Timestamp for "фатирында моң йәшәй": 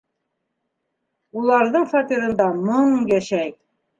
1.93-3.55